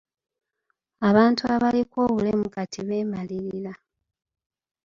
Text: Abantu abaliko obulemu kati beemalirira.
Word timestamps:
Abantu 1.09 1.43
abaliko 1.55 1.97
obulemu 2.07 2.47
kati 2.55 2.79
beemalirira. 2.87 3.73